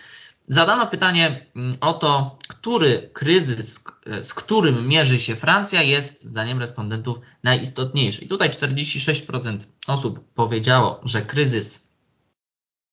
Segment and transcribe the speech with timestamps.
[0.48, 3.84] zadano pytanie mm, o to, który kryzys,
[4.22, 8.26] z którym mierzy się Francja, jest zdaniem respondentów najistotniejszy.
[8.26, 9.58] I tutaj 46%
[9.88, 11.94] osób powiedziało, że kryzys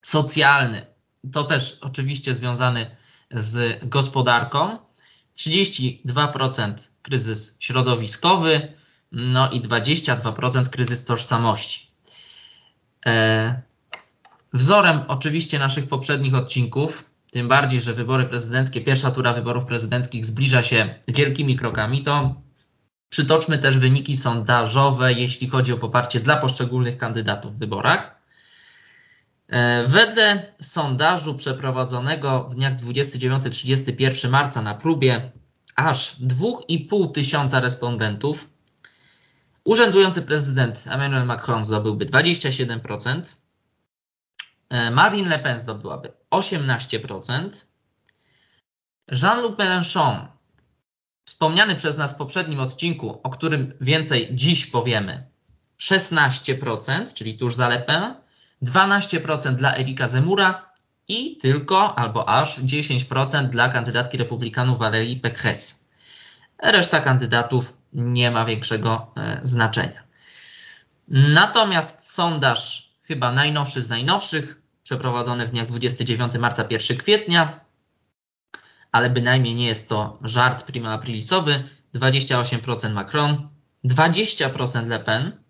[0.04, 0.86] socjalny
[1.32, 2.96] to też oczywiście związany
[3.32, 4.78] z gospodarką,
[5.36, 8.72] 32% kryzys środowiskowy,
[9.12, 11.90] no i 22% kryzys tożsamości.
[13.06, 13.62] E,
[14.52, 20.62] wzorem oczywiście naszych poprzednich odcinków, tym bardziej, że wybory prezydenckie, pierwsza tura wyborów prezydenckich zbliża
[20.62, 22.34] się wielkimi krokami, to
[23.08, 28.21] przytoczmy też wyniki sondażowe, jeśli chodzi o poparcie dla poszczególnych kandydatów w wyborach.
[29.52, 35.30] E, wedle sondażu przeprowadzonego w dniach 29-31 marca na próbie
[35.76, 38.48] aż 2,5 tysiąca respondentów,
[39.64, 43.36] urzędujący prezydent Emmanuel Macron zdobyłby 27%,
[44.68, 47.66] e, Marine Le Pen zdobyłaby 18%,
[49.12, 50.26] Jean-Luc Mélenchon,
[51.24, 55.26] wspomniany przez nas w poprzednim odcinku, o którym więcej dziś powiemy,
[55.78, 58.21] 16%, czyli tuż za Le Pen,
[58.62, 60.72] 12% dla Erika Zemura
[61.08, 65.74] i tylko albo aż 10% dla kandydatki republikanów Valerii Pécresse.
[66.62, 70.02] Reszta kandydatów nie ma większego e, znaczenia.
[71.08, 77.60] Natomiast sondaż, chyba najnowszy z najnowszych, przeprowadzony w dniach 29 marca 1 kwietnia,
[78.92, 81.64] ale bynajmniej nie jest to żart prima aprilisowy,
[81.94, 83.48] 28% Macron,
[83.84, 85.42] 20% Le Pen,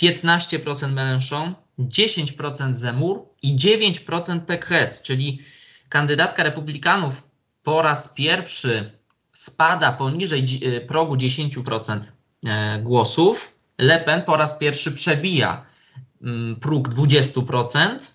[0.00, 5.42] 15% Mélenchon, 10% Zemur i 9% Pécresse, czyli
[5.88, 7.28] kandydatka republikanów
[7.62, 8.90] po raz pierwszy
[9.32, 12.00] spada poniżej e, progu 10%
[12.46, 13.54] e, głosów.
[13.78, 15.66] Le Pen po raz pierwszy przebija
[16.22, 18.12] mm, próg 20%.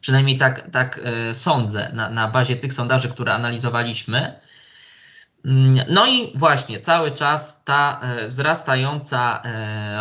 [0.00, 4.40] Przynajmniej tak, tak e, sądzę na, na bazie tych sondaży, które analizowaliśmy.
[5.48, 9.42] Mm, no i właśnie cały czas ta wzrastająca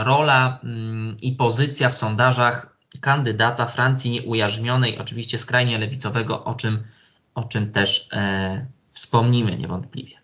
[0.03, 6.83] rola mm, i pozycja w sondażach kandydata Francji nieujarzmionej, oczywiście skrajnie lewicowego, o czym,
[7.35, 8.09] o czym też
[8.93, 10.17] wspomnimy niewątpliwie.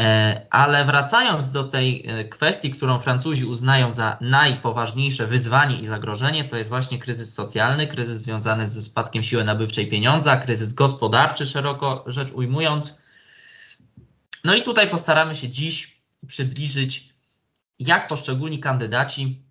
[0.00, 6.44] E, ale wracając do tej e, kwestii, którą Francuzi uznają za najpoważniejsze wyzwanie i zagrożenie,
[6.44, 12.04] to jest właśnie kryzys socjalny, kryzys związany ze spadkiem siły nabywczej pieniądza, kryzys gospodarczy, szeroko
[12.06, 12.98] rzecz ujmując.
[14.44, 17.14] No i tutaj postaramy się dziś przybliżyć,
[17.78, 19.42] jak poszczególni kandydaci,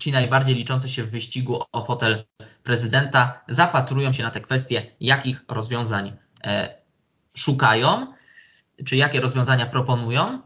[0.00, 2.24] ci najbardziej liczący się w wyścigu o fotel
[2.62, 6.78] prezydenta, zapatrują się na te kwestie, jakich rozwiązań e,
[7.34, 8.14] szukają,
[8.84, 10.42] czy jakie rozwiązania proponują.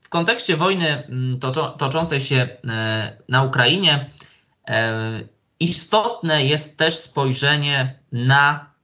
[0.00, 1.38] W kontekście wojny mm,
[1.78, 4.10] toczącej się e, na Ukrainie
[4.68, 5.28] e,
[5.60, 8.74] istotne jest też spojrzenie na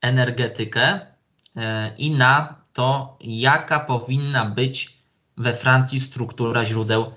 [0.00, 1.00] energetykę
[1.98, 4.98] i na to, jaka powinna być
[5.36, 7.12] we Francji struktura źródeł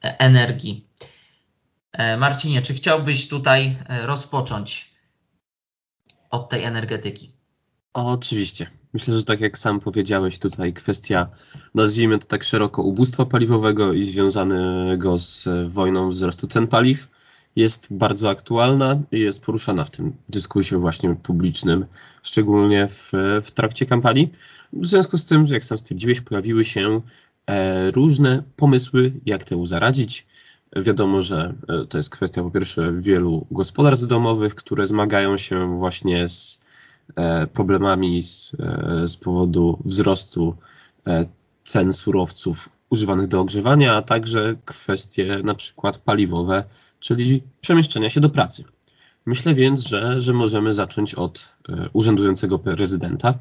[0.00, 0.86] energii.
[2.18, 4.90] Marcinie, czy chciałbyś tutaj rozpocząć
[6.30, 7.32] od tej energetyki?
[7.92, 8.70] Oczywiście.
[8.92, 11.28] Myślę, że tak jak sam powiedziałeś, tutaj kwestia,
[11.74, 17.08] nazwijmy to tak szeroko, ubóstwa paliwowego i związanego z wojną wzrostu cen paliw
[17.56, 21.86] jest bardzo aktualna i jest poruszana w tym dyskursie właśnie publicznym,
[22.22, 23.12] szczególnie w,
[23.42, 24.32] w trakcie kampanii.
[24.72, 27.00] W związku z tym, jak sam stwierdziłeś, pojawiły się
[27.46, 30.26] e, różne pomysły, jak temu zaradzić.
[30.76, 36.28] Wiadomo, że e, to jest kwestia po pierwsze wielu gospodarstw domowych, które zmagają się właśnie
[36.28, 36.66] z
[37.16, 40.56] E, problemami z, e, z powodu wzrostu
[41.06, 41.24] e,
[41.64, 46.64] cen surowców używanych do ogrzewania, a także kwestie na przykład paliwowe,
[46.98, 48.64] czyli przemieszczania się do pracy.
[49.26, 51.56] Myślę więc, że, że możemy zacząć od
[51.92, 53.34] urzędującego prezydenta.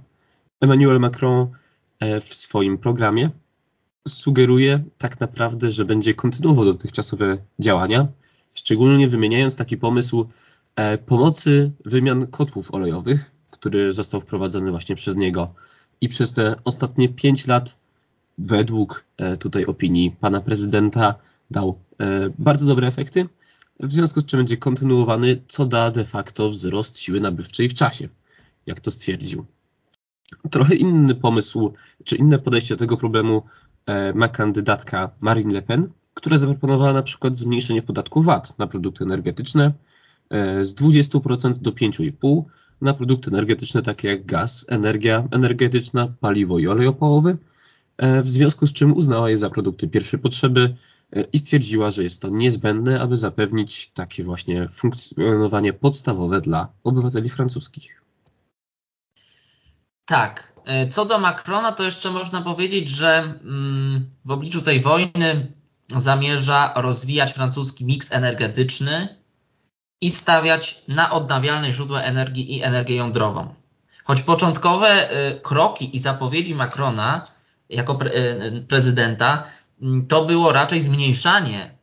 [0.61, 1.47] Emmanuel Macron
[2.21, 3.29] w swoim programie
[4.07, 8.07] sugeruje tak naprawdę, że będzie kontynuował dotychczasowe działania,
[8.53, 10.27] szczególnie wymieniając taki pomysł
[11.05, 15.53] pomocy wymian kotłów olejowych, który został wprowadzony właśnie przez niego.
[16.01, 17.77] I przez te ostatnie pięć lat,
[18.37, 21.15] według e, tutaj opinii pana prezydenta,
[21.51, 23.29] dał e, bardzo dobre efekty,
[23.79, 28.09] w związku z czym będzie kontynuowany, co da de facto wzrost siły nabywczej w czasie,
[28.65, 29.45] jak to stwierdził.
[30.51, 31.73] Trochę inny pomysł,
[32.03, 33.43] czy inne podejście do tego problemu
[33.85, 39.03] e, ma kandydatka Marine Le Pen, która zaproponowała na przykład zmniejszenie podatku VAT na produkty
[39.03, 39.71] energetyczne
[40.61, 42.43] z 20% do 5,5%
[42.81, 47.37] na produkty energetyczne takie jak gaz, energia energetyczna, paliwo i olej opałowy,
[47.97, 50.75] w związku z czym uznała je za produkty pierwszej potrzeby
[51.33, 58.01] i stwierdziła, że jest to niezbędne, aby zapewnić takie właśnie funkcjonowanie podstawowe dla obywateli francuskich.
[60.05, 60.53] Tak.
[60.65, 65.53] E, co do Macrona, to jeszcze można powiedzieć, że mm, w obliczu tej wojny
[65.95, 69.17] zamierza rozwijać francuski miks energetyczny
[70.01, 73.53] i stawiać na odnawialne źródła energii i energię jądrową.
[74.03, 77.27] Choć początkowe e, kroki i zapowiedzi Macrona
[77.69, 79.43] jako e, prezydenta
[79.81, 81.75] mm, to było raczej zmniejszanie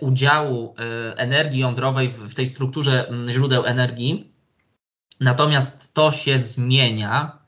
[0.00, 0.74] udziału
[1.16, 4.32] energii jądrowej w tej strukturze mm, źródeł energii.
[5.20, 7.46] Natomiast to się zmienia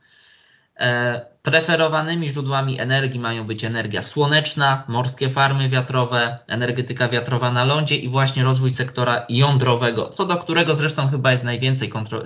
[0.78, 7.96] E, preferowanymi źródłami energii mają być energia słoneczna, morskie farmy wiatrowe, energetyka wiatrowa na lądzie
[7.96, 12.24] i właśnie rozwój sektora jądrowego, co do którego zresztą chyba jest najwięcej kontro, e,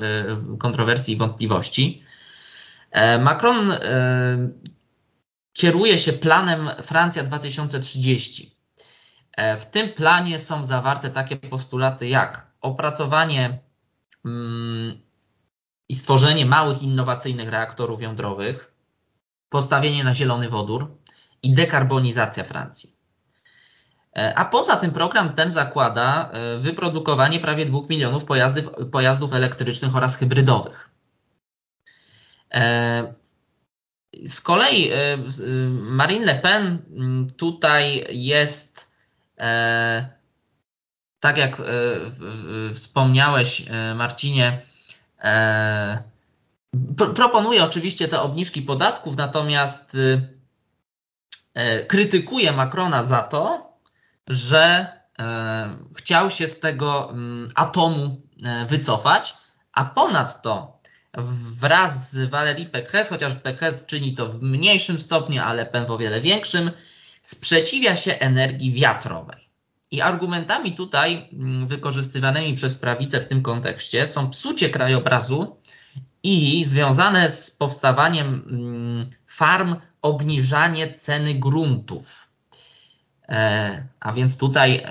[0.58, 2.02] kontrowersji i wątpliwości.
[2.90, 3.72] E, Macron
[5.52, 8.56] kieruje się planem Francja 2030.
[9.36, 13.58] W tym planie są zawarte takie postulaty jak opracowanie
[14.24, 15.02] mm,
[15.88, 18.74] i stworzenie małych, innowacyjnych reaktorów jądrowych,
[19.48, 20.98] postawienie na zielony wodór
[21.42, 22.96] i dekarbonizacja Francji.
[24.16, 29.96] E, a poza tym program ten zakłada e, wyprodukowanie prawie 2 milionów pojazdów, pojazdów elektrycznych
[29.96, 30.90] oraz hybrydowych.
[34.12, 34.90] E, z kolei
[35.82, 36.82] Marine Le Pen
[37.36, 38.92] tutaj jest,
[41.20, 41.62] tak jak
[42.74, 43.62] wspomniałeś,
[43.94, 44.62] Marcinie,
[45.22, 46.02] E,
[47.14, 50.28] proponuje oczywiście te obniżki podatków, natomiast y,
[51.54, 53.72] e, krytykuje Macrona za to,
[54.28, 54.86] że
[55.18, 58.22] e, chciał się z tego mm, atomu
[58.68, 59.36] wycofać,
[59.72, 60.71] a ponadto
[61.60, 65.98] wraz z Valérie Pécresse, chociaż Pécresse czyni to w mniejszym stopniu, ale Pen w o
[65.98, 66.70] wiele większym,
[67.22, 69.48] sprzeciwia się energii wiatrowej.
[69.90, 75.56] I argumentami tutaj mm, wykorzystywanymi przez prawicę w tym kontekście są psucie krajobrazu
[76.22, 82.28] i związane z powstawaniem mm, farm obniżanie ceny gruntów.
[83.28, 84.84] E, a więc tutaj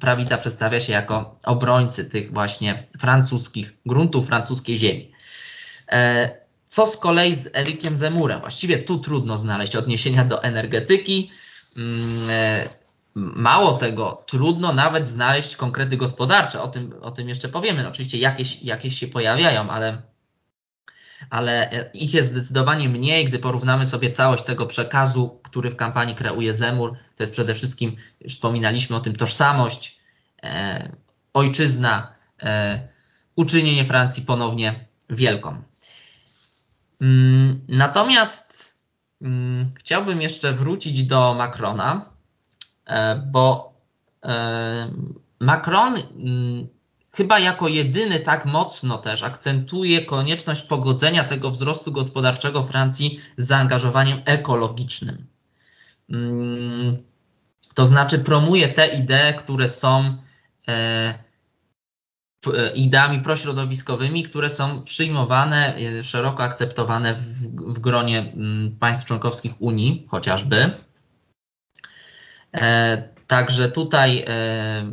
[0.00, 5.12] prawica przedstawia się jako obrońcy tych właśnie francuskich gruntów, francuskiej ziemi.
[5.92, 6.30] E,
[6.66, 8.40] co z kolei z Erikiem Zemurem?
[8.40, 11.30] Właściwie tu trudno znaleźć odniesienia do energetyki.
[11.76, 12.68] Mm, e,
[13.14, 17.82] Mało tego, trudno nawet znaleźć konkrety gospodarcze, o tym, o tym jeszcze powiemy.
[17.82, 20.02] No, oczywiście jakieś, jakieś się pojawiają, ale,
[21.30, 26.54] ale ich jest zdecydowanie mniej, gdy porównamy sobie całość tego przekazu, który w kampanii kreuje
[26.54, 26.92] Zemur.
[27.16, 30.00] To jest przede wszystkim, już wspominaliśmy o tym, tożsamość,
[30.42, 30.92] e,
[31.34, 32.88] ojczyzna, e,
[33.36, 35.62] uczynienie Francji ponownie wielką.
[37.02, 38.74] Mm, natomiast
[39.22, 42.12] mm, chciałbym jeszcze wrócić do Macrona
[42.86, 43.74] E, bo
[44.24, 44.92] e,
[45.40, 46.68] Macron mm,
[47.12, 54.22] chyba jako jedyny tak mocno też akcentuje konieczność pogodzenia tego wzrostu gospodarczego Francji z zaangażowaniem
[54.24, 55.26] ekologicznym.
[57.74, 60.18] To znaczy promuje te idee, które są
[60.68, 61.14] e,
[62.74, 67.20] ideami prośrodowiskowymi, które są przyjmowane, szeroko akceptowane w,
[67.74, 70.70] w gronie mm, państw członkowskich Unii chociażby.
[72.54, 74.92] E, także tutaj, e,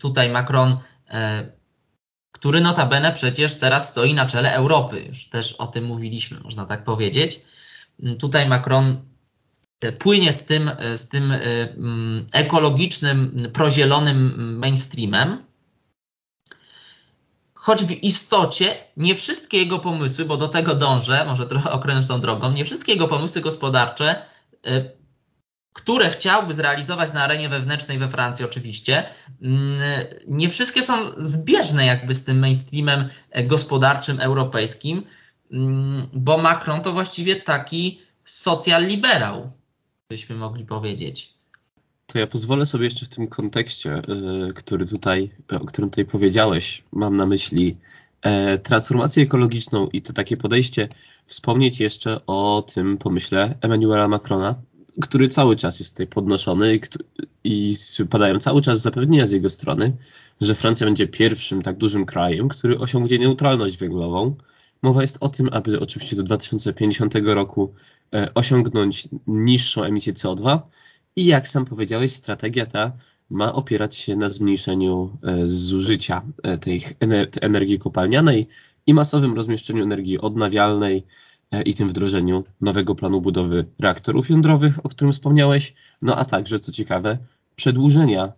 [0.00, 0.78] tutaj Macron,
[1.10, 1.52] e,
[2.32, 6.84] który notabene przecież teraz stoi na czele Europy, już też o tym mówiliśmy, można tak
[6.84, 7.40] powiedzieć.
[8.18, 9.08] Tutaj Macron
[9.98, 11.34] płynie z tym, z tym
[12.32, 15.47] ekologicznym, prozielonym mainstreamem,
[17.60, 22.52] choć w istocie nie wszystkie jego pomysły, bo do tego dążę, może trochę okrężną drogą,
[22.52, 24.22] nie wszystkie jego pomysły gospodarcze
[25.78, 29.04] które chciałby zrealizować na arenie wewnętrznej we Francji oczywiście,
[29.42, 29.80] mm,
[30.28, 33.08] nie wszystkie są zbieżne jakby z tym mainstreamem
[33.44, 35.02] gospodarczym europejskim,
[35.52, 39.52] mm, bo Macron to właściwie taki socjal-liberał,
[40.08, 41.37] byśmy mogli powiedzieć.
[42.12, 44.02] To ja pozwolę sobie jeszcze w tym kontekście,
[44.48, 47.76] y, który tutaj, o którym tutaj powiedziałeś, mam na myśli
[48.22, 50.88] e, transformację ekologiczną i to takie podejście,
[51.26, 54.54] wspomnieć jeszcze o tym pomyśle Emmanuela Macrona,
[55.00, 56.80] który cały czas jest tutaj podnoszony i,
[57.44, 57.74] i
[58.10, 59.96] padają cały czas zapewnienia z jego strony,
[60.40, 64.36] że Francja będzie pierwszym tak dużym krajem, który osiągnie neutralność węglową.
[64.82, 67.72] Mowa jest o tym, aby oczywiście do 2050 roku
[68.14, 70.60] e, osiągnąć niższą emisję CO2
[71.18, 72.92] i jak sam powiedziałeś, strategia ta
[73.30, 76.82] ma opierać się na zmniejszeniu e, zużycia e, tej
[77.40, 78.46] energii kopalnianej
[78.86, 81.06] i masowym rozmieszczeniu energii odnawialnej
[81.50, 86.58] e, i tym wdrożeniu nowego planu budowy reaktorów jądrowych, o którym wspomniałeś, no a także,
[86.58, 87.18] co ciekawe,
[87.56, 88.32] przedłużenia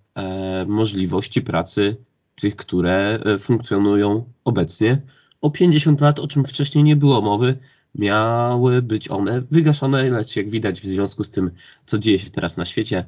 [0.67, 1.97] możliwości pracy
[2.35, 5.03] tych, które funkcjonują obecnie
[5.41, 7.59] o 50 lat, o czym wcześniej nie było mowy,
[7.95, 11.51] miały być one wygaszone, lecz jak widać w związku z tym,
[11.87, 13.05] co dzieje się teraz na świecie,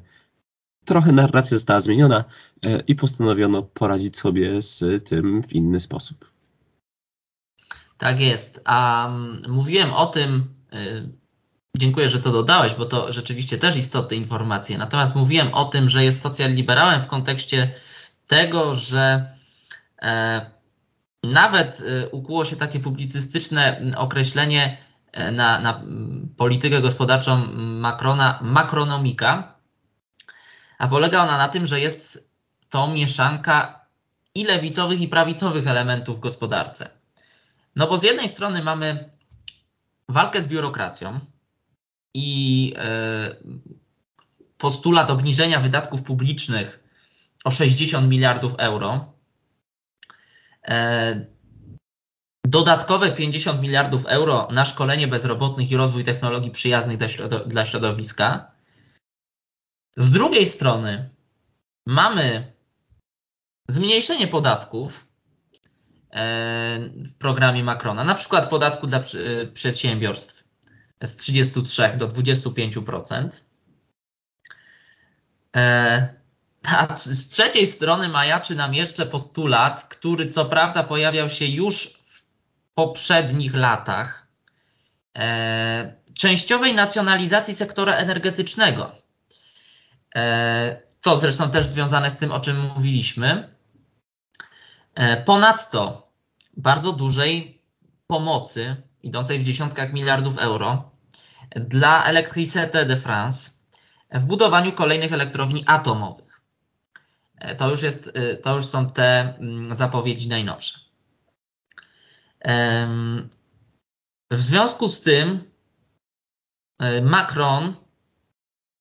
[0.85, 2.23] trochę narracja została zmieniona
[2.65, 6.33] e, i postanowiono poradzić sobie z tym w inny sposób.
[7.97, 8.61] Tak jest.
[8.65, 11.09] A um, mówiłem o tym, y,
[11.77, 14.77] dziękuję, że to dodałeś, bo to rzeczywiście też istotne informacje.
[14.77, 17.73] Natomiast mówiłem o tym, że jest socjal-liberałem w kontekście
[18.27, 19.31] tego, że
[20.01, 20.51] e,
[21.23, 24.77] nawet y, ukuło się takie publicystyczne określenie
[25.11, 25.83] e, na, na
[26.37, 29.53] politykę gospodarczą Macrona, makronomika,
[30.77, 32.29] a polega ona na tym, że jest
[32.69, 33.85] to mieszanka
[34.35, 36.89] i lewicowych, i prawicowych elementów w gospodarce.
[37.75, 39.09] No bo z jednej strony mamy
[40.09, 41.19] walkę z biurokracją
[42.13, 43.35] i e,
[44.57, 46.83] postulat obniżenia wydatków publicznych
[47.43, 49.12] o 60 miliardów euro.
[50.67, 51.25] E,
[52.45, 56.97] dodatkowe 50 miliardów euro na szkolenie bezrobotnych i rozwój technologii przyjaznych
[57.47, 58.51] dla środowiska.
[59.97, 61.09] Z drugiej strony
[61.87, 62.53] mamy
[63.69, 65.07] zmniejszenie podatków
[66.11, 68.99] e, w programie Macrona, na przykład podatku dla
[69.53, 70.43] przedsiębiorstw
[71.03, 73.41] z 33 do 25%.
[75.55, 76.13] E,
[76.63, 82.23] a z trzeciej strony majaczy nam jeszcze postulat, który co prawda pojawiał się już w
[82.73, 84.27] poprzednich latach,
[85.17, 88.91] e, częściowej nacjonalizacji sektora energetycznego.
[90.15, 93.55] E, to zresztą też związane z tym, o czym mówiliśmy.
[94.95, 96.11] E, ponadto
[96.57, 97.61] bardzo dużej
[98.07, 100.91] pomocy, idącej w dziesiątkach miliardów euro,
[101.55, 103.51] dla Electricité de France
[104.11, 106.32] w budowaniu kolejnych elektrowni atomowych.
[107.39, 108.11] E, to już, jest,
[108.41, 110.79] to już są te mm, zapowiedzi najnowsze.
[114.31, 115.51] W związku z tym
[117.01, 117.75] Macron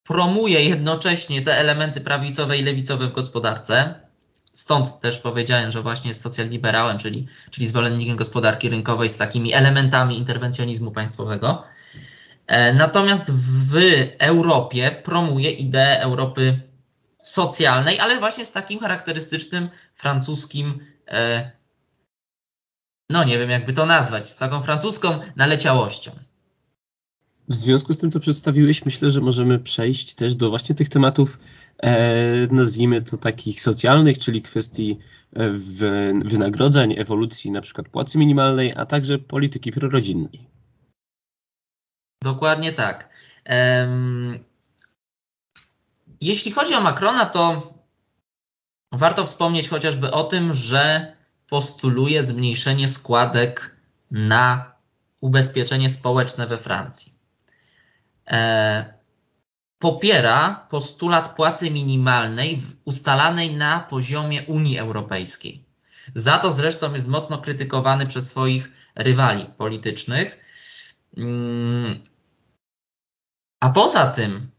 [0.02, 3.94] promuje jednocześnie te elementy prawicowe i lewicowe w gospodarce.
[4.54, 10.18] Stąd też powiedziałem, że właśnie jest socjal-liberałem, czyli, czyli zwolennikiem gospodarki rynkowej z takimi elementami
[10.18, 11.64] interwencjonizmu państwowego.
[12.46, 13.76] E, natomiast w
[14.18, 16.60] Europie promuje ideę Europy
[17.22, 21.50] socjalnej, ale właśnie z takim charakterystycznym francuskim, e,
[23.10, 26.10] no nie wiem jakby to nazwać, z taką francuską naleciałością.
[27.48, 31.38] W związku z tym, co przedstawiłeś, myślę, że możemy przejść też do właśnie tych tematów,
[31.78, 34.98] e, nazwijmy to takich socjalnych, czyli kwestii
[35.32, 35.50] e,
[36.24, 40.46] wynagrodzeń, ewolucji na przykład płacy minimalnej, a także polityki prorodzinnej.
[42.22, 43.08] Dokładnie tak.
[46.22, 47.74] Jeśli chodzi o Macrona, to
[48.92, 51.16] warto wspomnieć chociażby o tym, że
[51.48, 53.76] postuluje zmniejszenie składek
[54.10, 54.72] na
[55.20, 57.12] ubezpieczenie społeczne we Francji.
[58.26, 58.94] E,
[59.78, 65.64] popiera postulat płacy minimalnej ustalanej na poziomie Unii Europejskiej.
[66.14, 70.38] Za to zresztą jest mocno krytykowany przez swoich rywali politycznych.
[71.16, 72.02] Mm,
[73.60, 74.50] a poza tym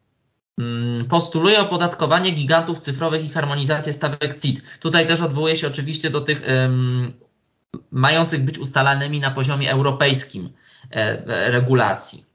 [1.10, 4.80] postuluje opodatkowanie gigantów cyfrowych i harmonizację stawek CIT.
[4.80, 7.14] Tutaj też odwołuje się oczywiście do tych um,
[7.92, 10.50] mających być ustalanymi na poziomie europejskim
[10.92, 12.26] e, regulacji.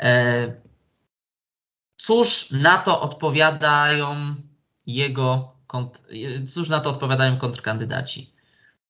[0.00, 0.52] E,
[1.96, 4.34] cóż na to odpowiadają
[4.86, 5.52] jego,
[6.46, 8.32] cóż na to odpowiadają kontrkandydaci?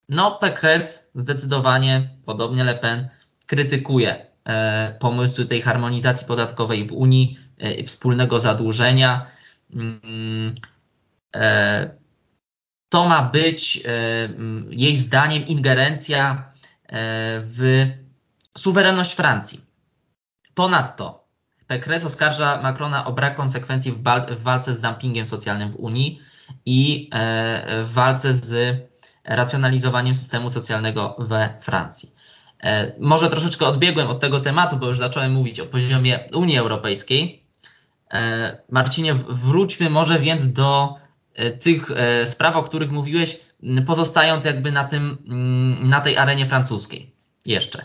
[0.09, 3.09] No, PKS zdecydowanie, podobnie Le Pen,
[3.47, 9.27] krytykuje e, pomysły tej harmonizacji podatkowej w Unii, e, wspólnego zadłużenia.
[9.75, 10.55] Mm,
[12.89, 13.83] to ma być
[14.71, 16.53] jej zdaniem ingerencja
[17.43, 17.87] w
[18.59, 19.61] suwerenność Francji.
[20.55, 21.29] Ponadto
[21.69, 24.03] Pécresse oskarża Macrona o brak konsekwencji w,
[24.43, 26.21] walce z dumpingiem socjalnym w Unii
[26.67, 28.77] i e, w walce z
[29.25, 32.19] racjonalizowaniem systemu socjalnego we Francji.
[32.99, 37.43] Może troszeczkę odbiegłem od tego tematu, bo już zacząłem mówić o poziomie Unii Europejskiej.
[38.71, 40.95] Marcinie, wróćmy może więc do
[41.61, 41.91] tych
[42.25, 43.41] spraw, o których mówiłeś,
[43.87, 47.15] pozostając jakby na, tym, mm, na tej arenie francuskiej
[47.47, 47.85] jeszcze.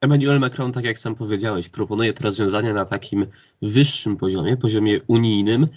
[0.00, 3.26] Emmanuel Macron, tak jak sam powiedziałeś, proponuje te rozwiązania na takim
[3.62, 5.68] wyższym poziomie, poziomie unijnym.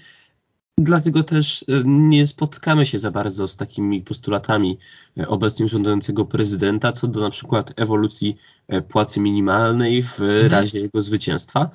[0.78, 4.78] Dlatego też e, nie spotkamy się za bardzo z takimi postulatami
[5.18, 10.52] e, obecnie rządzącego prezydenta co do na przykład ewolucji e, płacy minimalnej w mhm.
[10.52, 11.70] razie jego zwycięstwa.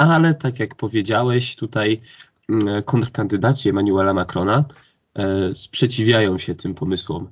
[0.00, 2.00] Ale tak jak powiedziałeś, tutaj
[2.48, 4.64] mm, kontrkandydaci Emmanuela Macrona
[5.52, 7.28] sprzeciwiają się tym pomysłom,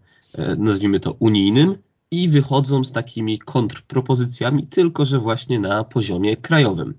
[0.58, 1.78] nazwijmy to unijnym,
[2.10, 6.94] i wychodzą z takimi kontrpropozycjami, tylko że właśnie na poziomie krajowym.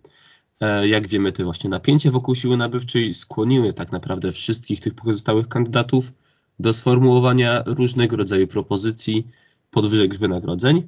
[0.59, 5.47] E, jak wiemy, te właśnie napięcie wokół siły nabywczej skłoniły tak naprawdę wszystkich tych pozostałych
[5.47, 6.13] kandydatów
[6.59, 9.27] do sformułowania różnego rodzaju propozycji
[9.71, 10.87] podwyżek wynagrodzeń,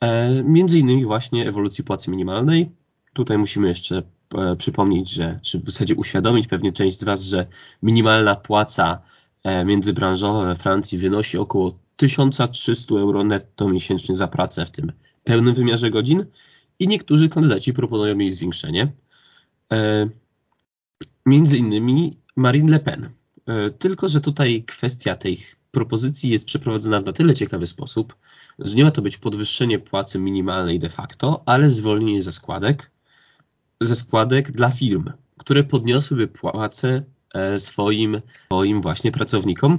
[0.00, 2.70] e, między innymi właśnie ewolucji płacy minimalnej.
[3.12, 4.02] Tutaj musimy jeszcze
[4.34, 7.46] e, przypomnieć, że, czy w zasadzie uświadomić pewnie część z Was, że
[7.82, 9.02] minimalna płaca
[9.64, 14.92] międzybranżowa we Francji wynosi około 1300 euro netto miesięcznie za pracę w tym
[15.24, 16.26] pełnym wymiarze godzin
[16.78, 18.92] i niektórzy kandydaci proponują jej zwiększenie.
[19.72, 20.08] E,
[21.26, 23.10] między innymi Marine Le Pen.
[23.46, 28.16] E, tylko, że tutaj kwestia tej propozycji jest przeprowadzona w na tyle ciekawy sposób,
[28.58, 32.90] że nie ma to być podwyższenie płacy minimalnej de facto, ale zwolnienie ze składek,
[33.80, 35.04] ze składek dla firm,
[35.38, 37.02] które podniosłyby płacę
[37.34, 39.78] e, swoim, swoim właśnie pracownikom,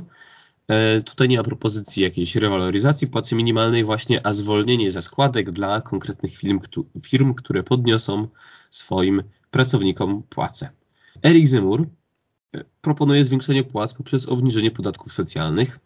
[0.71, 5.81] E, tutaj nie ma propozycji jakiejś rewaloryzacji płacy minimalnej właśnie, a zwolnienie ze składek dla
[5.81, 6.59] konkretnych firm,
[7.03, 8.27] firm które podniosą
[8.69, 10.69] swoim pracownikom płace.
[11.23, 11.87] Erik Zemur
[12.55, 15.79] e, proponuje zwiększenie płac poprzez obniżenie podatków socjalnych.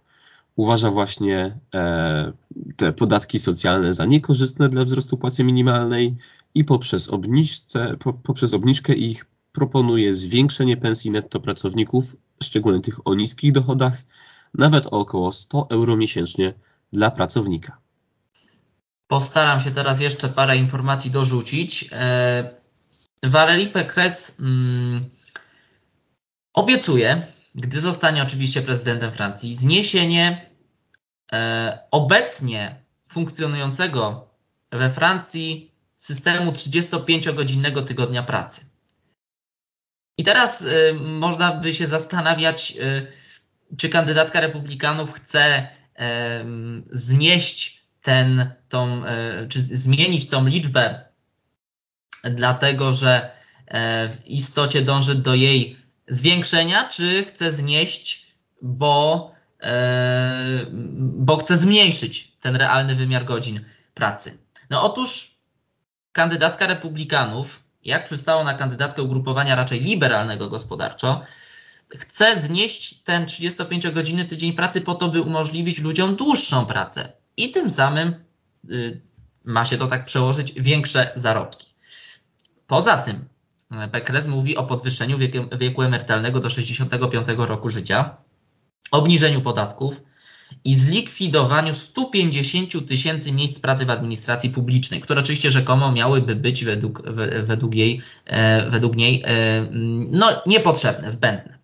[0.55, 2.33] Uważa właśnie e,
[2.77, 6.15] te podatki socjalne za niekorzystne dla wzrostu płacy minimalnej
[6.55, 13.15] i poprzez, obniżce, po, poprzez obniżkę ich proponuje zwiększenie pensji netto pracowników, szczególnie tych o
[13.15, 14.03] niskich dochodach,
[14.53, 16.53] nawet o około 100 euro miesięcznie
[16.93, 17.77] dla pracownika.
[19.07, 21.89] Postaram się teraz jeszcze parę informacji dorzucić.
[21.91, 22.49] E,
[23.23, 25.09] Valérie Pécresse mm,
[26.53, 27.21] obiecuje,
[27.55, 30.54] gdy zostanie oczywiście prezydentem Francji, zniesienie e,
[31.91, 32.75] obecnie
[33.09, 34.29] funkcjonującego
[34.71, 38.65] we Francji systemu 35-godzinnego tygodnia pracy.
[40.17, 45.67] I teraz y, można by się zastanawiać, y, czy kandydatka republikanów chce
[46.89, 51.05] znieść ten, tą, e, czy zmienić tą liczbę,
[52.23, 53.31] dlatego że
[53.67, 59.34] e, w istocie dąży do jej zwiększenia, czy chce znieść, bo, e,
[60.97, 64.37] bo chce zmniejszyć ten realny wymiar godzin pracy.
[64.69, 65.35] No otóż
[66.11, 71.21] kandydatka republikanów, jak przystało na kandydatkę ugrupowania raczej liberalnego gospodarczo,
[71.97, 77.69] chce znieść ten 35-godzinny tydzień pracy po to, by umożliwić ludziom dłuższą pracę i tym
[77.69, 78.15] samym
[78.69, 79.01] y,
[79.43, 81.67] ma się to tak przełożyć większe zarobki.
[82.67, 83.25] Poza tym
[83.91, 88.17] Bekres mówi o podwyższeniu wieku, wieku emerytalnego do 65 roku życia,
[88.91, 90.01] obniżeniu podatków
[90.63, 97.01] i zlikwidowaniu 150 tysięcy miejsc pracy w administracji publicznej, które oczywiście rzekomo miałyby być według,
[97.43, 99.67] według, jej, e, według niej e,
[100.11, 101.57] no, niepotrzebne, zbędne.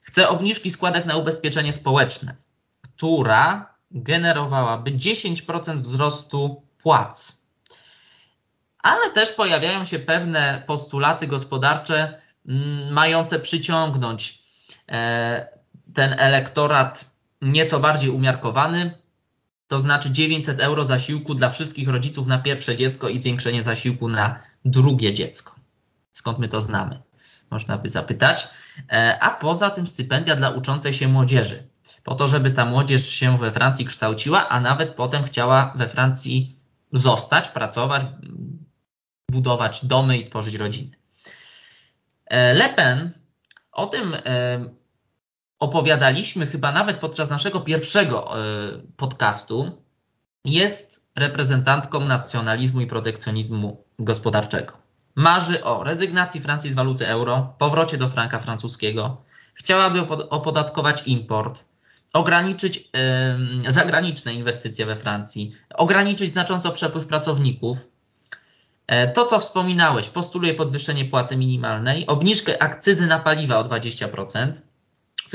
[0.00, 2.36] Chce obniżki składek na ubezpieczenie społeczne,
[2.82, 7.42] która generowałaby 10% wzrostu płac.
[8.78, 12.22] Ale też pojawiają się pewne postulaty gospodarcze
[12.90, 14.38] mające przyciągnąć
[14.88, 15.61] e,
[15.94, 17.10] ten elektorat
[17.42, 18.98] nieco bardziej umiarkowany,
[19.68, 24.40] to znaczy 900 euro zasiłku dla wszystkich rodziców na pierwsze dziecko i zwiększenie zasiłku na
[24.64, 25.54] drugie dziecko.
[26.12, 27.02] Skąd my to znamy?
[27.52, 28.48] można by zapytać.
[28.92, 31.68] E, a poza tym stypendia dla uczącej się młodzieży,
[32.04, 36.56] po to, żeby ta młodzież się we Francji kształciła, a nawet potem chciała we Francji
[36.92, 38.02] zostać, pracować,
[39.30, 40.96] budować domy i tworzyć rodziny.
[42.26, 43.10] E, Le Pen,
[43.72, 44.20] o tym e,
[45.62, 48.30] opowiadaliśmy chyba nawet podczas naszego pierwszego
[48.96, 49.82] podcastu,
[50.44, 54.72] jest reprezentantką nacjonalizmu i protekcjonizmu gospodarczego.
[55.14, 59.22] Marzy o rezygnacji Francji z waluty euro, powrocie do franka francuskiego.
[59.54, 61.64] Chciałaby opodatkować import,
[62.12, 62.90] ograniczyć
[63.68, 67.78] zagraniczne inwestycje we Francji, ograniczyć znacząco przepływ pracowników.
[68.86, 74.52] E, to, co wspominałeś, postuluje podwyższenie płacy minimalnej, obniżkę akcyzy na paliwa o 20%,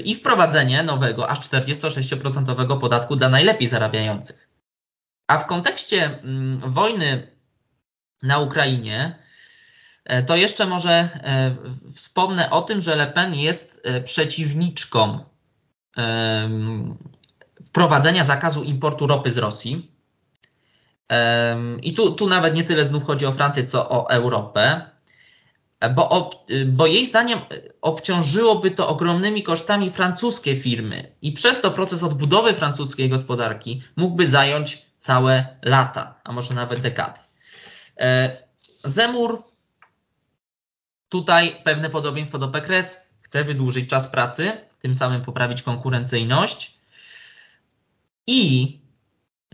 [0.02, 4.50] i wprowadzenie nowego, aż 46% podatku dla najlepiej zarabiających.
[5.28, 7.38] A w kontekście mm, wojny
[8.24, 9.20] na Ukrainie,
[10.06, 11.56] e, to jeszcze może e,
[11.96, 15.26] wspomnę o tym, że Le Pen jest e, przeciwniczką
[17.64, 19.92] wprowadzenia zakazu importu ropy z Rosji.
[21.82, 24.90] I tu, tu nawet nie tyle znów chodzi o Francję, co o Europę,
[25.96, 26.36] bo, ob,
[26.66, 27.40] bo jej zdaniem
[27.82, 34.86] obciążyłoby to ogromnymi kosztami francuskie firmy i przez to proces odbudowy francuskiej gospodarki mógłby zająć
[35.00, 37.20] całe lata, a może nawet dekady.
[38.00, 38.38] E,
[38.84, 39.44] Zemur,
[41.10, 46.78] tutaj pewne podobieństwo do Pekres, chce wydłużyć czas pracy, tym samym poprawić konkurencyjność
[48.28, 48.80] i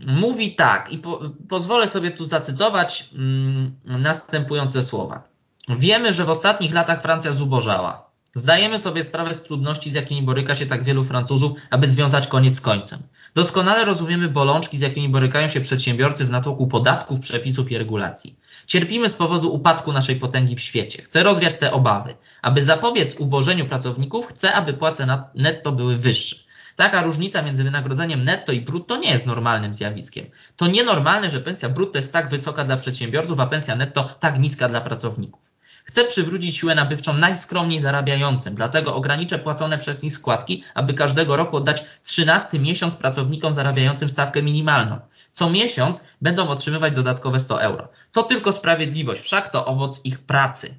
[0.06, 5.33] mówi tak, i po, pozwolę sobie tu zacytować mm, następujące słowa.
[5.68, 8.10] Wiemy, że w ostatnich latach Francja zubożała.
[8.34, 12.56] Zdajemy sobie sprawę z trudności, z jakimi boryka się tak wielu Francuzów, aby związać koniec
[12.56, 13.02] z końcem.
[13.34, 18.38] Doskonale rozumiemy bolączki, z jakimi borykają się przedsiębiorcy w natłoku podatków, przepisów i regulacji.
[18.66, 21.02] Cierpimy z powodu upadku naszej potęgi w świecie.
[21.02, 22.14] Chcę rozwiać te obawy.
[22.42, 26.36] Aby zapobiec ubożeniu pracowników, chcę, aby płace netto były wyższe.
[26.76, 30.26] Taka różnica między wynagrodzeniem netto i brutto nie jest normalnym zjawiskiem.
[30.56, 34.68] To nienormalne, że pensja brutto jest tak wysoka dla przedsiębiorców, a pensja netto tak niska
[34.68, 35.53] dla pracowników.
[35.84, 41.56] Chcę przywrócić siłę nabywczą najskromniej zarabiającym, dlatego ograniczę płacone przez nich składki, aby każdego roku
[41.56, 44.98] oddać 13 miesiąc pracownikom zarabiającym stawkę minimalną.
[45.32, 47.88] Co miesiąc będą otrzymywać dodatkowe 100 euro.
[48.12, 50.74] To tylko sprawiedliwość, wszak to owoc ich pracy.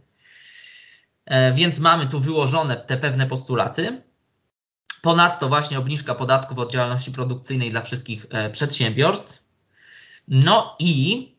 [1.26, 4.02] E, więc mamy tu wyłożone te pewne postulaty.
[5.02, 9.44] Ponadto właśnie obniżka podatków od działalności produkcyjnej dla wszystkich e, przedsiębiorstw.
[10.28, 11.35] No i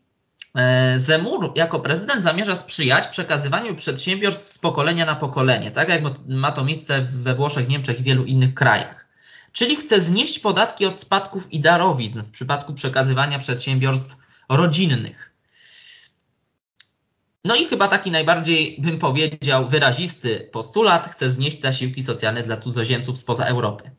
[0.95, 6.63] Zemur jako prezydent zamierza sprzyjać przekazywaniu przedsiębiorstw z pokolenia na pokolenie, tak jak ma to
[6.63, 9.07] miejsce we Włoszech, Niemczech i wielu innych krajach.
[9.51, 14.15] Czyli chce znieść podatki od spadków i darowizn w przypadku przekazywania przedsiębiorstw
[14.49, 15.33] rodzinnych.
[17.43, 23.17] No i chyba taki najbardziej, bym powiedział, wyrazisty postulat chce znieść zasiłki socjalne dla cudzoziemców
[23.17, 23.91] spoza Europy.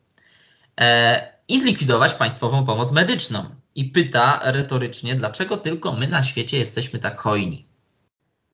[0.81, 6.99] E, I zlikwidować państwową pomoc medyczną i pyta retorycznie, dlaczego tylko my na świecie jesteśmy
[6.99, 7.65] tak hojni.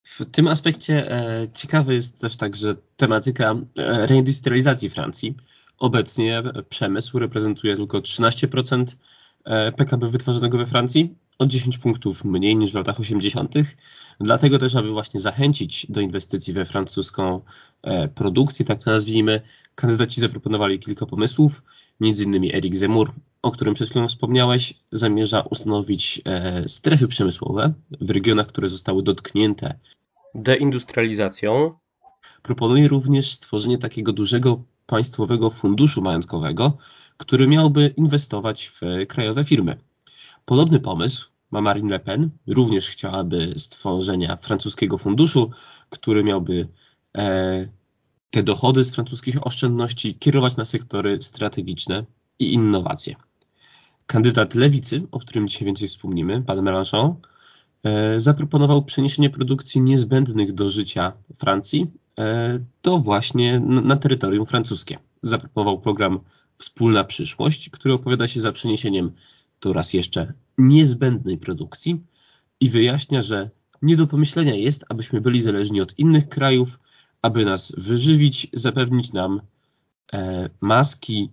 [0.04, 5.36] W tym aspekcie e, ciekawe jest też tak, że tematyka e, reindustrializacji Francji.
[5.78, 8.86] Obecnie przemysł reprezentuje tylko 13%
[9.46, 13.54] e, PKB wytworzonego we Francji, o 10 punktów mniej niż w latach 80.
[14.20, 17.42] Dlatego też, aby właśnie zachęcić do inwestycji we francuską
[17.82, 19.42] e, produkcję, tak to nazwijmy,
[19.76, 21.62] kandydaci zaproponowali kilka pomysłów.
[22.00, 28.10] Między innymi Eric Zemmour, o którym przed chwilą wspomniałeś, zamierza ustanowić e, strefy przemysłowe w
[28.10, 29.80] regionach, które zostały dotknięte
[30.36, 31.74] deindustrializacją.
[32.42, 36.78] Proponuje również stworzenie takiego dużego państwowego funduszu majątkowego,
[37.18, 39.78] który miałby inwestować w krajowe firmy.
[40.46, 42.30] Podobny pomysł ma Marine Le Pen.
[42.48, 45.52] Również chciałaby stworzenia francuskiego funduszu,
[45.90, 46.68] który miałby
[47.18, 47.68] e,
[48.36, 52.06] te dochody z francuskich oszczędności kierować na sektory strategiczne
[52.40, 53.16] i innowacje.
[54.08, 57.16] Kandydat lewicy, o którym dzisiaj więcej wspomnimy, pan Mélenchon,
[57.84, 64.98] e, zaproponował przeniesienie produkcji niezbędnych do życia Francji e, to właśnie na terytorium francuskie.
[65.22, 66.20] Zaproponował program
[66.58, 69.12] Wspólna Przyszłość, który opowiada się za przeniesieniem
[69.60, 72.02] to raz jeszcze niezbędnej produkcji
[72.60, 73.50] i wyjaśnia, że
[73.82, 76.80] nie do pomyślenia jest, abyśmy byli zależni od innych krajów,
[77.26, 79.42] aby nas wyżywić, zapewnić nam
[80.14, 81.30] e, maski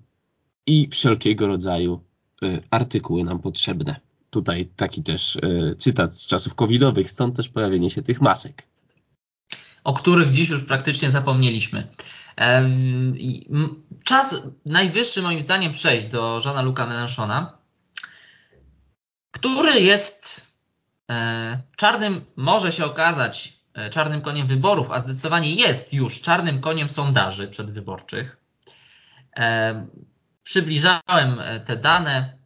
[0.67, 2.05] i wszelkiego rodzaju
[2.43, 4.01] e, artykuły nam potrzebne.
[4.31, 5.41] Tutaj taki też e,
[5.77, 8.63] cytat z czasów covidowych, stąd też pojawienie się tych masek.
[9.85, 11.89] O których dziś już praktycznie zapomnieliśmy.
[14.05, 17.47] Czas najwyższy moim zdaniem przejść do Żana Luca Mélenchona,
[19.31, 20.47] który jest
[21.11, 23.52] e, czarnym, może się okazać
[23.91, 28.37] czarnym koniem wyborów, a zdecydowanie jest już czarnym koniem sondaży przedwyborczych.
[29.37, 29.87] E,
[30.43, 32.39] przybliżałem te dane.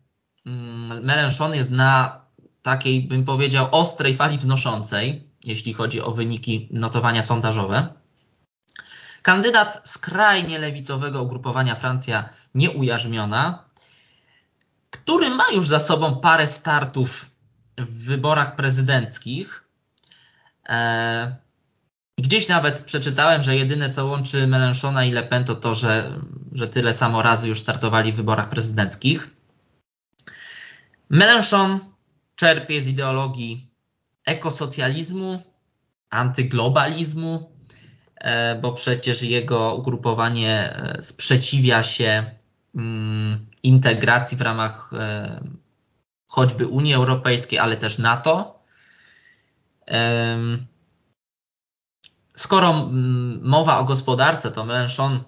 [0.46, 2.20] Mm, Mélenchon jest na
[2.62, 7.94] takiej, bym powiedział, ostrej fali wznoszącej, jeśli chodzi o wyniki notowania sondażowe.
[9.22, 13.66] Kandydat skrajnie lewicowego ugrupowania Francja nieujarzmiona
[15.06, 17.26] który ma już za sobą parę startów
[17.78, 19.65] w wyborach prezydenckich.
[20.68, 21.36] E,
[22.18, 26.20] gdzieś nawet przeczytałem, że jedyne co łączy Melenchona i Le Pen to to, że,
[26.52, 29.30] że tyle samo razy już startowali w wyborach prezydenckich.
[31.10, 31.80] Melenchon
[32.36, 33.70] czerpie z ideologii
[34.24, 35.42] ekosocjalizmu,
[36.10, 37.50] antyglobalizmu,
[38.62, 42.30] bo przecież jego ugrupowanie sprzeciwia się
[42.74, 44.90] mm, integracji w ramach
[46.28, 48.55] choćby Unii Europejskiej, ale też NATO.
[52.34, 55.20] Skoro mm, mowa o gospodarce, to Mélenchon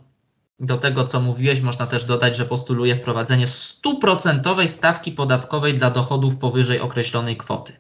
[0.61, 6.37] do tego, co mówiłeś, można też dodać, że postuluje wprowadzenie stuprocentowej stawki podatkowej dla dochodów
[6.37, 7.77] powyżej określonej kwoty.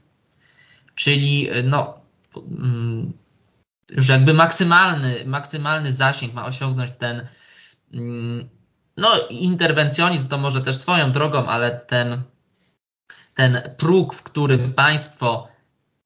[0.95, 1.95] Czyli no,
[2.37, 3.13] mm,
[3.89, 7.27] że jakby maksymalny, maksymalny zasięg ma osiągnąć ten
[7.93, 8.49] mm,
[8.97, 12.23] no, interwencjonizm, to może też swoją drogą, ale ten,
[13.35, 15.49] ten próg, w którym państwo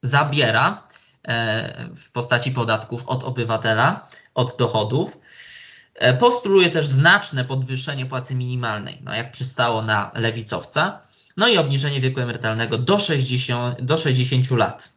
[0.02, 0.88] zabiera
[1.28, 5.16] e, w postaci podatków od obywatela, od dochodów,
[5.94, 11.00] E, postuluje też znaczne podwyższenie płacy minimalnej, no jak przystało na lewicowca,
[11.36, 14.92] no i obniżenie wieku emerytalnego do 60, do 60 lat.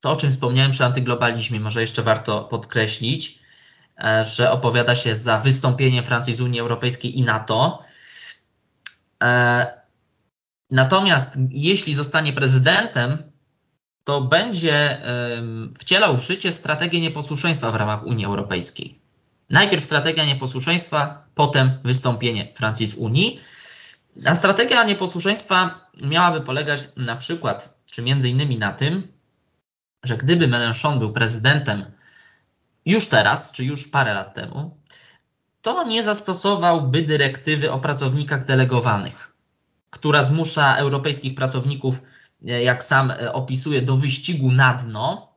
[0.00, 3.38] To, o czym wspomniałem przy antyglobalizmie, może jeszcze warto podkreślić,
[3.98, 7.82] e, że opowiada się za wystąpieniem Francji z Unii Europejskiej i NATO.
[10.70, 13.31] Natomiast jeśli zostanie prezydentem,
[14.04, 15.02] to będzie
[15.78, 18.98] wcielał w życie strategię nieposłuszeństwa w ramach Unii Europejskiej.
[19.50, 23.40] Najpierw strategia nieposłuszeństwa, potem wystąpienie Francji z Unii.
[24.26, 29.08] A strategia nieposłuszeństwa miałaby polegać na przykład, czy między innymi na tym,
[30.02, 31.84] że gdyby Mélenchon był prezydentem
[32.86, 34.76] już teraz, czy już parę lat temu,
[35.62, 39.36] to nie zastosowałby dyrektywy o pracownikach delegowanych,
[39.90, 42.02] która zmusza europejskich pracowników,
[42.44, 45.32] jak sam opisuje, do wyścigu na dno.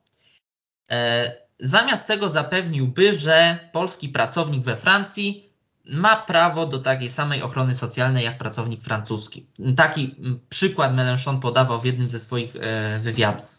[0.92, 5.50] E, Zamiast tego zapewniłby, że polski pracownik we Francji
[5.86, 9.46] ma prawo do takiej samej ochrony socjalnej jak pracownik francuski.
[9.76, 10.16] Taki
[10.50, 13.56] przykład Mélenchon podawał w jednym ze swoich e, wywiadów.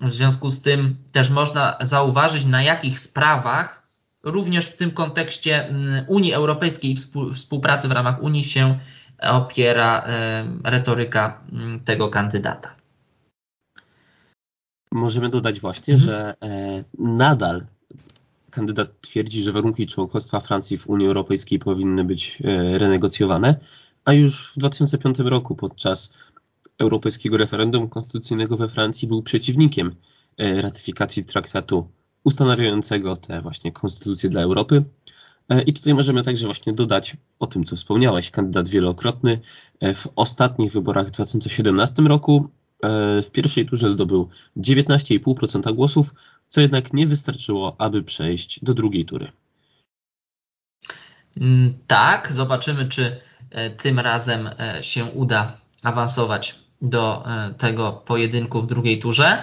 [0.00, 3.88] W związku z tym też można zauważyć, na jakich sprawach
[4.22, 5.74] również w tym kontekście
[6.06, 6.96] Unii Europejskiej i
[7.34, 8.78] współpracy w ramach Unii się
[9.22, 11.40] opiera e, retoryka
[11.84, 12.74] tego kandydata.
[14.92, 16.10] Możemy dodać właśnie, mhm.
[16.10, 17.66] że e, nadal
[18.50, 23.56] kandydat twierdzi, że warunki członkostwa Francji w Unii Europejskiej powinny być e, renegocjowane,
[24.04, 26.14] a już w 2005 roku podczas
[26.78, 29.94] europejskiego referendum konstytucyjnego we Francji był przeciwnikiem
[30.38, 31.88] ratyfikacji traktatu
[32.24, 34.84] ustanawiającego te właśnie konstytucje dla Europy.
[35.48, 39.40] E, I tutaj możemy także właśnie dodać o tym, co wspomniałeś, kandydat wielokrotny
[39.80, 42.50] e, w ostatnich wyborach w 2017 roku
[42.82, 46.14] E, w pierwszej turze zdobył 19,5% głosów,
[46.48, 49.32] co jednak nie wystarczyło, aby przejść do drugiej tury.
[51.40, 53.20] Mm, tak, zobaczymy, czy
[53.82, 57.24] tym razem się uda awansować do
[57.58, 59.42] tego pojedynku w drugiej turze.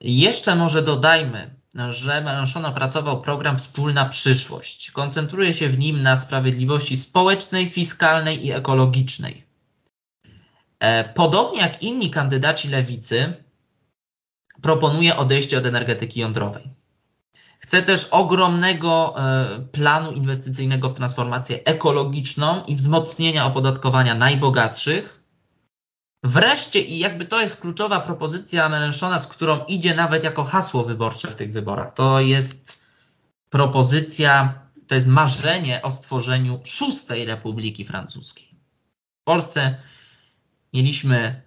[0.00, 1.50] Jeszcze może dodajmy,
[1.88, 4.90] że Mélenchon opracował program Wspólna Przyszłość.
[4.90, 9.46] Koncentruje się w nim na sprawiedliwości społecznej, fiskalnej i ekologicznej.
[10.78, 13.32] E, podobnie jak inni kandydaci lewicy,
[14.62, 16.68] proponuje odejście od energetyki jądrowej.
[17.58, 25.25] Chce też ogromnego e, planu inwestycyjnego w transformację ekologiczną i wzmocnienia opodatkowania najbogatszych.
[26.26, 31.28] Wreszcie, i jakby to jest kluczowa propozycja Melenchona, z którą idzie nawet jako hasło wyborcze
[31.28, 32.80] w tych wyborach, to jest
[33.50, 38.48] propozycja, to jest marzenie o stworzeniu szóstej Republiki Francuskiej.
[39.20, 39.78] W Polsce
[40.72, 41.42] mieliśmy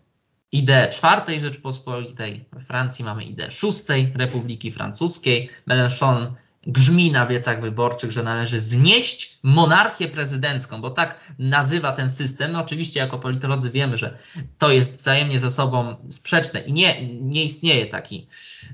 [0.52, 5.50] ideę czwartej Rzeczpospolitej, we Francji mamy ideę szóstej Republiki Francuskiej.
[5.68, 6.36] Mélenchon
[6.67, 12.56] grzmi na wiecach wyborczych, że należy znieść monarchię prezydencką, bo tak nazywa ten system.
[12.56, 14.17] Oczywiście jako politolodzy wiemy, że
[14.58, 18.28] to jest wzajemnie ze sobą sprzeczne i nie, nie istnieje taki,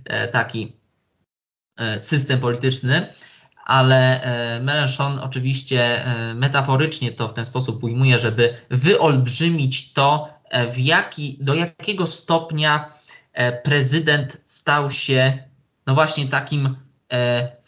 [0.05, 0.73] e, taki
[1.77, 3.13] e, system polityczny,
[3.65, 10.35] ale e, Mélenchon oczywiście metaforycznie to w ten sposób ujmuje, żeby wyolbrzymić to,
[10.71, 12.93] w jaki, do jakiego stopnia
[13.63, 15.43] prezydent stał się
[15.87, 16.75] no właśnie takim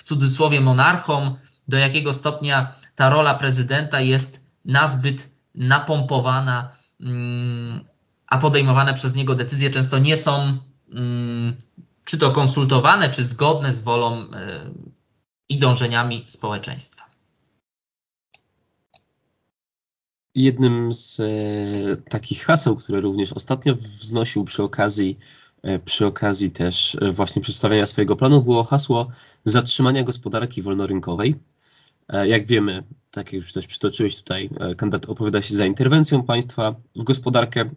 [0.07, 1.35] cudzysłowie monarchą,
[1.67, 6.69] do jakiego stopnia ta rola prezydenta jest nazbyt napompowana,
[7.01, 7.85] mm,
[8.27, 10.57] a podejmowane przez niego decyzje często nie są
[10.91, 11.55] mm,
[12.03, 14.27] czy to konsultowane, czy zgodne z wolą
[15.49, 17.07] i dążeniami społeczeństwa.
[20.35, 21.23] Jednym z e,
[22.09, 25.46] takich haseł, które również ostatnio wznosił przy okazji, e,
[25.85, 29.07] przy okazji też e, właśnie przedstawiania swojego planu było hasło
[29.45, 31.35] zatrzymania gospodarki wolnorynkowej.
[32.25, 37.03] Jak wiemy, tak jak już też przytoczyłeś tutaj, kandydat opowiada się za interwencją państwa w
[37.03, 37.69] gospodarkę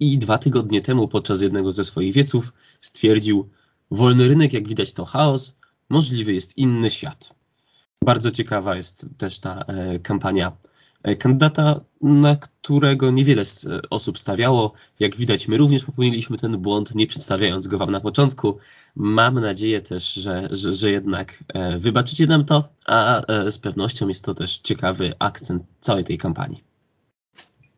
[0.00, 3.48] i dwa tygodnie temu podczas jednego ze swoich wieców stwierdził,
[3.90, 7.34] wolny rynek jak widać to chaos, możliwy jest inny świat.
[8.04, 10.73] Bardzo ciekawa jest też ta e, kampania e,
[11.18, 13.42] kandydata, na którego niewiele
[13.90, 14.72] osób stawiało.
[15.00, 18.58] Jak widać, my również popełniliśmy ten błąd, nie przedstawiając go Wam na początku.
[18.96, 24.24] Mam nadzieję też, że, że, że jednak e, wybaczycie nam to, a z pewnością jest
[24.24, 26.74] to też ciekawy akcent całej tej kampanii.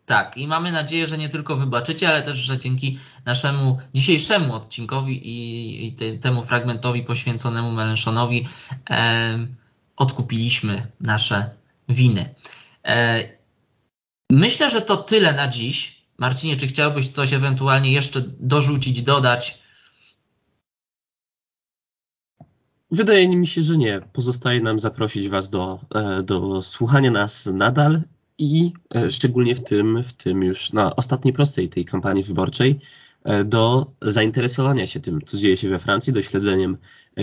[0.06, 5.28] Tak, i mamy nadzieję, że nie tylko wybaczycie, ale też, że dzięki naszemu dzisiejszemu odcinkowi
[5.28, 8.48] i, i te, temu fragmentowi poświęconemu Melenszonowi
[8.90, 9.38] e,
[9.96, 11.50] odkupiliśmy nasze
[11.88, 12.34] winy.
[12.86, 13.28] E,
[14.30, 16.06] myślę, że to tyle na dziś.
[16.18, 19.62] Marcinie, czy chciałbyś coś ewentualnie jeszcze dorzucić, dodać?
[22.90, 24.00] Wydaje mi się, że nie.
[24.12, 28.02] Pozostaje nam zaprosić Was do, e, do słuchania nas nadal
[28.38, 32.80] i e, szczególnie w tym, w tym już na ostatniej prostej tej kampanii wyborczej
[33.44, 36.76] do zainteresowania się tym, co dzieje się we Francji, do śledzeniem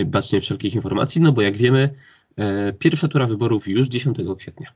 [0.06, 1.94] bacznie wszelkich informacji, no bo jak wiemy,
[2.78, 4.72] pierwsza tura wyborów już 10 kwietnia.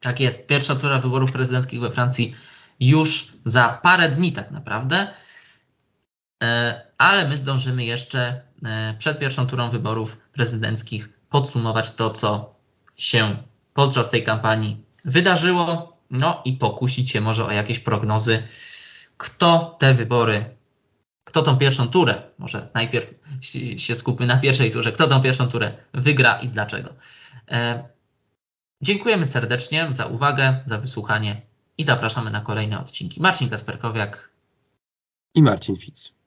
[0.00, 2.34] Tak jest, pierwsza tura wyborów prezydenckich we Francji
[2.80, 5.14] już za parę dni tak naprawdę,
[6.98, 8.42] ale my zdążymy jeszcze
[8.98, 12.54] przed pierwszą turą wyborów prezydenckich podsumować to, co
[12.96, 13.36] się
[13.74, 18.42] podczas tej kampanii wydarzyło, no i pokusić się może o jakieś prognozy,
[19.16, 20.56] kto te wybory,
[21.24, 23.14] kto tą pierwszą turę, może najpierw
[23.76, 26.94] się skupmy na pierwszej turze, kto tą pierwszą turę wygra i dlaczego.
[28.82, 31.42] Dziękujemy serdecznie za uwagę, za wysłuchanie
[31.78, 33.22] i zapraszamy na kolejne odcinki.
[33.22, 34.30] Marcin Kasperkowiak
[35.34, 36.17] i Marcin Fitz.